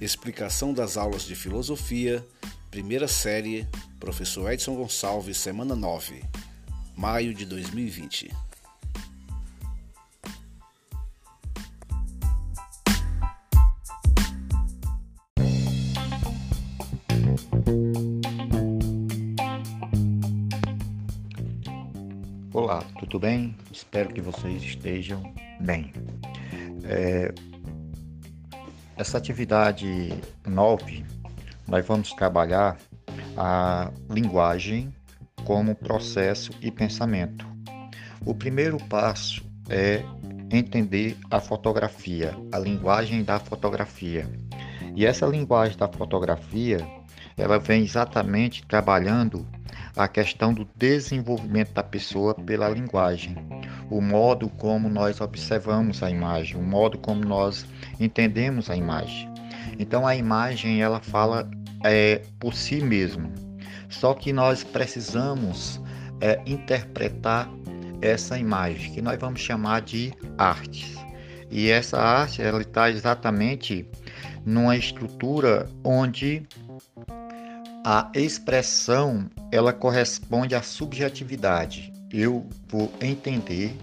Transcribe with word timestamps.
Explicação 0.00 0.72
das 0.72 0.96
aulas 0.96 1.24
de 1.24 1.34
filosofia, 1.34 2.26
primeira 2.70 3.06
série, 3.06 3.68
professor 3.98 4.50
Edson 4.50 4.74
Gonçalves, 4.74 5.36
semana 5.36 5.76
9, 5.76 6.22
maio 6.96 7.34
de 7.34 7.44
2020. 7.44 8.30
Olá, 22.54 22.82
tudo 22.98 23.18
bem? 23.18 23.54
Espero 23.70 24.08
que 24.14 24.22
vocês 24.22 24.62
estejam 24.62 25.22
bem. 25.60 25.92
É, 26.84 27.34
essa 29.00 29.16
atividade 29.16 30.12
9, 30.46 31.06
nós 31.66 31.86
vamos 31.86 32.12
trabalhar 32.12 32.76
a 33.34 33.90
linguagem 34.10 34.94
como 35.46 35.74
processo 35.74 36.52
e 36.60 36.70
pensamento. 36.70 37.46
O 38.26 38.34
primeiro 38.34 38.76
passo 38.88 39.42
é 39.70 40.02
entender 40.50 41.16
a 41.30 41.40
fotografia, 41.40 42.36
a 42.52 42.58
linguagem 42.58 43.24
da 43.24 43.40
fotografia. 43.40 44.28
E 44.94 45.06
essa 45.06 45.24
linguagem 45.24 45.78
da 45.78 45.88
fotografia, 45.88 46.86
ela 47.38 47.58
vem 47.58 47.82
exatamente 47.82 48.66
trabalhando 48.66 49.46
a 49.96 50.08
questão 50.08 50.52
do 50.52 50.66
desenvolvimento 50.76 51.72
da 51.72 51.82
pessoa 51.82 52.34
pela 52.34 52.68
linguagem, 52.68 53.36
o 53.90 54.00
modo 54.00 54.48
como 54.48 54.88
nós 54.88 55.20
observamos 55.20 56.02
a 56.02 56.10
imagem, 56.10 56.56
o 56.56 56.62
modo 56.62 56.98
como 56.98 57.24
nós 57.24 57.66
entendemos 57.98 58.70
a 58.70 58.76
imagem. 58.76 59.28
Então 59.78 60.06
a 60.06 60.14
imagem 60.14 60.82
ela 60.82 61.00
fala 61.00 61.50
é, 61.84 62.22
por 62.38 62.54
si 62.54 62.80
mesmo. 62.80 63.32
Só 63.88 64.14
que 64.14 64.32
nós 64.32 64.62
precisamos 64.62 65.80
é, 66.20 66.40
interpretar 66.46 67.50
essa 68.00 68.38
imagem 68.38 68.92
que 68.92 69.02
nós 69.02 69.18
vamos 69.18 69.40
chamar 69.40 69.82
de 69.82 70.12
arte. 70.38 70.96
E 71.50 71.68
essa 71.68 71.98
arte 71.98 72.40
ela 72.40 72.60
está 72.60 72.90
exatamente 72.90 73.86
numa 74.44 74.76
estrutura 74.76 75.68
onde 75.84 76.46
a 77.84 78.10
expressão 78.14 79.30
ela 79.50 79.72
corresponde 79.72 80.54
à 80.54 80.62
subjetividade. 80.62 81.92
Eu 82.12 82.46
vou 82.68 82.92
entender 83.00 83.74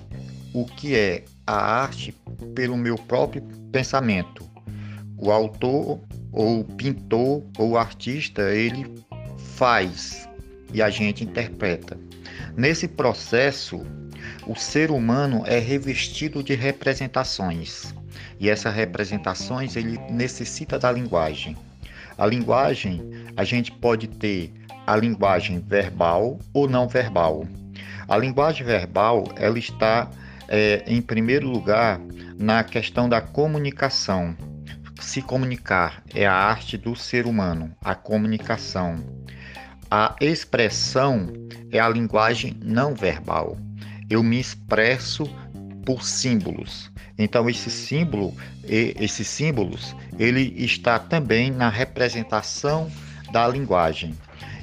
o 0.54 0.66
que 0.66 0.95
é 0.95 1.23
a 1.45 1.56
arte 1.56 2.16
pelo 2.54 2.78
meu 2.78 2.95
próprio 2.95 3.42
pensamento. 3.72 4.48
O 5.17 5.31
autor 5.31 6.00
ou 6.31 6.64
pintor 6.64 7.44
ou 7.58 7.78
artista, 7.78 8.54
ele 8.54 9.04
faz 9.56 10.30
e 10.72 10.82
a 10.82 10.89
gente 10.89 11.23
interpreta. 11.23 11.98
Nesse 12.56 12.88
processo, 12.88 13.82
o 14.45 14.56
ser 14.56 14.92
humano 14.92 15.44
é 15.45 15.58
revestido 15.58 16.44
de 16.44 16.54
representações. 16.54 17.95
E 18.39 18.50
essas 18.50 18.73
representações 18.73 19.76
ele 19.76 19.98
necessita 20.11 20.78
da 20.78 20.92
linguagem. 20.92 21.58
A 22.18 22.26
linguagem, 22.26 23.02
a 23.36 23.44
gente 23.44 23.72
pode 23.72 24.08
ter 24.08 24.52
a 24.88 24.96
linguagem 24.96 25.60
verbal 25.60 26.40
ou 26.54 26.68
não 26.68 26.88
verbal. 26.88 27.46
A 28.08 28.18
linguagem 28.18 28.66
verbal, 28.66 29.26
ela 29.36 29.60
está 29.60 30.10
é, 30.48 30.84
em 30.88 31.02
primeiro 31.02 31.48
lugar 31.48 32.00
na 32.40 32.64
questão 32.64 33.08
da 33.08 33.22
comunicação. 33.22 34.36
Se 35.00 35.22
comunicar 35.22 36.02
é 36.16 36.26
a 36.26 36.34
arte 36.34 36.77
do 36.77 36.95
ser 36.95 37.27
humano, 37.27 37.76
a 37.83 37.94
comunicação. 37.94 38.95
A 39.92 40.16
expressão 40.20 41.27
é 41.72 41.80
a 41.80 41.88
linguagem 41.88 42.58
não 42.64 42.95
verbal. 42.95 43.58
Eu 44.10 44.23
me 44.23 44.39
expresso 44.39 45.23
por 45.87 46.03
símbolos. 46.03 46.92
Então 47.17 47.49
esse 47.49 47.71
símbolo, 47.71 48.36
esses 48.65 49.25
símbolos, 49.25 49.95
ele 50.20 50.53
está 50.58 50.99
também 50.99 51.49
na 51.49 51.70
representação 51.70 52.92
da 53.31 53.48
linguagem. 53.48 54.14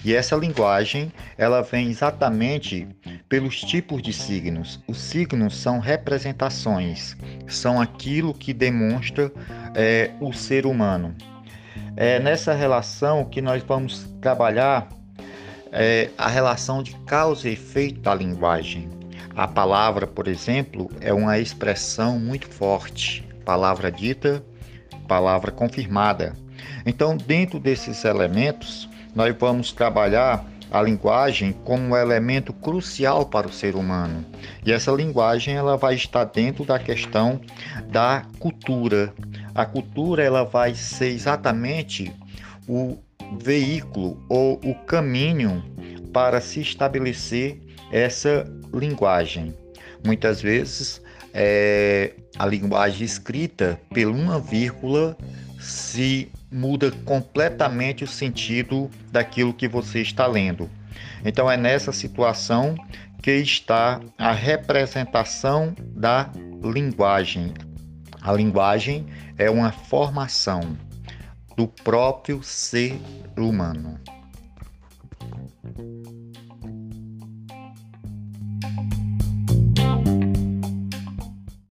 E 0.05 0.15
essa 0.15 0.37
linguagem, 0.37 1.11
ela 1.39 1.63
vem 1.63 1.89
exatamente 1.89 2.87
pelos 3.27 3.59
tipos 3.63 4.03
de 4.03 4.13
signos. 4.13 4.79
Os 4.87 4.99
signos 4.99 5.57
são 5.57 5.79
representações, 5.79 7.17
são 7.49 7.81
aquilo 7.81 8.35
que 8.35 8.53
demonstra 8.53 9.33
é, 9.75 10.11
o 10.21 10.31
ser 10.31 10.67
humano. 10.67 11.15
É 11.97 12.21
nessa 12.21 12.53
relação 12.53 13.25
que 13.25 13.41
nós 13.41 13.63
vamos 13.63 14.07
trabalhar 14.21 14.91
é, 15.73 16.11
a 16.19 16.29
relação 16.29 16.83
de 16.83 16.95
causa 17.07 17.49
e 17.49 17.55
efeito 17.55 18.01
da 18.01 18.15
linguagem. 18.15 18.91
A 19.37 19.49
palavra, 19.49 20.07
por 20.07 20.29
exemplo, 20.29 20.89
é 21.01 21.13
uma 21.13 21.39
expressão 21.41 22.21
muito 22.21 22.49
forte. 22.49 23.27
Palavra 23.45 23.91
dita, 23.91 24.45
palavra 25.09 25.51
confirmada. 25.51 26.35
Então, 26.87 27.17
dentro 27.17 27.59
desses 27.59 28.05
elementos, 28.05 28.89
nós 29.13 29.35
vamos 29.37 29.73
trabalhar 29.73 30.45
a 30.71 30.81
linguagem 30.81 31.53
como 31.65 31.83
um 31.83 31.97
elemento 31.97 32.53
crucial 32.53 33.27
para 33.27 33.49
o 33.49 33.53
ser 33.53 33.75
humano. 33.75 34.25
E 34.65 34.73
essa 34.73 34.93
linguagem 34.93 35.55
ela 35.55 35.77
vai 35.77 35.97
estar 35.97 36.25
dentro 36.25 36.65
da 36.65 36.79
questão 36.79 37.41
da 37.91 38.23
cultura. 38.39 39.13
A 39.53 39.67
cultura 39.67 40.23
ela 40.23 40.45
vai 40.45 40.77
ser 40.77 41.09
exatamente 41.09 42.13
o 42.69 42.99
veículo 43.41 44.23
ou 44.29 44.61
o 44.65 44.75
caminho 44.87 45.63
para 46.15 46.41
se 46.41 46.61
estabelecer 46.61 47.59
essa 47.91 48.47
linguagem. 48.73 49.53
Muitas 50.07 50.41
vezes 50.41 51.03
é, 51.35 52.15
a 52.39 52.47
linguagem 52.47 53.05
escrita 53.05 53.81
por 53.91 54.07
uma 54.07 54.39
vírgula 54.39 55.17
se 55.59 56.31
muda 56.53 56.93
completamente 57.05 58.05
o 58.05 58.07
sentido 58.07 58.89
daquilo 59.11 59.53
que 59.53 59.67
você 59.67 60.01
está 60.01 60.27
lendo. 60.27 60.71
Então 61.25 61.51
é 61.51 61.57
nessa 61.57 61.91
situação 61.91 62.77
que 63.21 63.33
está 63.33 64.01
a 64.17 64.31
representação 64.31 65.75
da 65.97 66.31
linguagem. 66.63 67.53
A 68.23 68.33
linguagem 68.33 69.07
é 69.37 69.51
uma 69.51 69.73
formação 69.73 70.77
do 71.57 71.67
próprio 71.67 72.43
ser 72.43 73.01
humano. 73.37 73.99